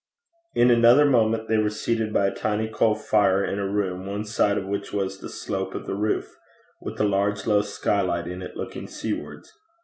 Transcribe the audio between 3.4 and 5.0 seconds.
in a room one side of which